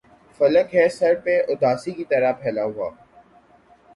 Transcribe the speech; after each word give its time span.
فلک 0.37 0.67
ہے 0.77 0.85
سر 0.97 1.13
پہ 1.23 1.33
اُداسی 1.51 1.91
کی 1.97 2.05
طرح 2.11 2.31
پھیلا 2.39 2.63
ہُوا 2.69 2.89